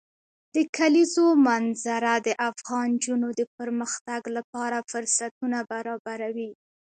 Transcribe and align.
د 0.55 0.57
کلیزو 0.77 1.25
منظره 1.47 2.13
د 2.27 2.29
افغان 2.49 2.89
نجونو 2.95 3.27
د 3.39 3.41
پرمختګ 3.57 4.21
لپاره 4.37 4.77
فرصتونه 4.91 5.57
برابروي. 5.71 6.51